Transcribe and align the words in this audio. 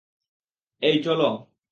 এই, 0.81 0.95
চলো। 1.03 1.23